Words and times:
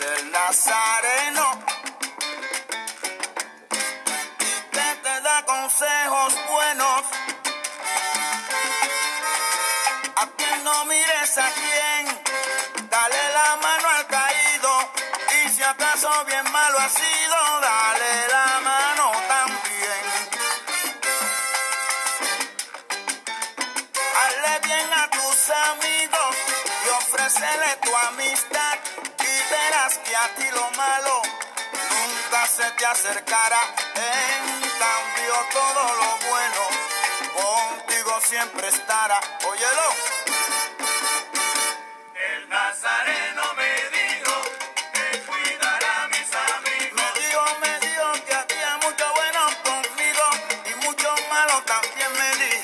el 0.00 0.30
Nazareno. 0.30 1.64
Que 4.72 4.94
te 5.02 5.20
da 5.20 5.44
consejos 5.44 6.34
buenos. 6.50 7.02
A 10.16 10.26
quien 10.36 10.64
no 10.64 10.84
mires 10.86 11.38
a 11.38 11.50
quien, 11.50 12.22
dale 12.90 13.22
la 13.34 13.56
mano 13.56 13.88
al 13.96 14.06
caído. 14.06 14.92
Y 15.44 15.48
si 15.50 15.62
acaso 15.62 16.10
bien 16.26 16.50
malo 16.50 16.78
ha 16.78 16.88
sido, 16.88 17.36
dale 17.60 18.28
la 18.28 18.60
mano 18.60 19.12
también. 19.28 20.02
Hazle 24.20 24.58
bien 24.68 24.92
a 24.92 25.10
tus 25.10 25.50
amigos 25.50 26.36
y 26.84 26.88
ofrécele 26.88 27.76
tu 27.82 27.96
amistad 27.96 28.78
que 29.98 30.16
a 30.16 30.28
ti 30.36 30.44
lo 30.52 30.70
malo 30.72 31.22
nunca 31.90 32.46
se 32.46 32.70
te 32.72 32.86
acercara, 32.86 33.60
en 33.94 34.60
cambio 34.78 35.34
todo 35.52 35.94
lo 35.96 36.10
bueno 36.28 36.62
contigo 37.34 38.20
siempre 38.22 38.68
estará. 38.68 39.20
Óyelo. 39.44 39.88
El 42.14 42.48
Nazareno 42.48 43.42
me 43.56 43.72
dijo 43.98 44.34
que 44.94 45.18
cuidará 45.22 46.04
a 46.04 46.08
mis 46.08 46.30
amigos. 46.56 46.96
Me 47.00 47.20
dijo, 47.20 47.42
me 47.60 47.72
dijo 47.86 48.12
que 48.26 48.34
hacía 48.34 48.76
mucho 48.78 49.12
bueno 49.14 49.40
conmigo 49.64 50.26
y 50.66 50.86
mucho 50.86 51.14
malo 51.30 51.62
también 51.64 52.12
me 52.12 52.44
dijo. 52.44 52.59